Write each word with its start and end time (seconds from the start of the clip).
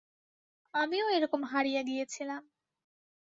আমিও 0.73 1.05
এরকম 1.09 1.41
হারিয়ে 1.51 1.81
গিয়েছিলাম। 1.83 2.41